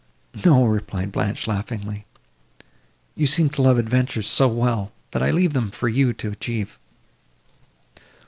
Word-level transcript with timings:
"No," 0.43 0.65
replied 0.65 1.11
Blanche, 1.11 1.45
laughingly, 1.45 2.05
"you 3.13 3.27
seem 3.27 3.51
to 3.51 3.61
love 3.61 3.77
adventures 3.77 4.25
so 4.25 4.47
well, 4.47 4.91
that 5.11 5.21
I 5.21 5.29
leave 5.29 5.53
them 5.53 5.69
for 5.69 5.87
you 5.87 6.11
to 6.13 6.31
achieve." 6.31 6.79